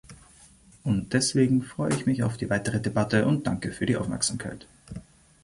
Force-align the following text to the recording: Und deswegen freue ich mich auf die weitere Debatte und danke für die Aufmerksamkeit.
Und 0.83 1.13
deswegen 1.13 1.61
freue 1.61 1.93
ich 1.93 2.07
mich 2.07 2.23
auf 2.23 2.35
die 2.35 2.49
weitere 2.49 2.79
Debatte 2.81 3.27
und 3.27 3.45
danke 3.45 3.71
für 3.71 3.85
die 3.85 3.97
Aufmerksamkeit. 3.97 4.65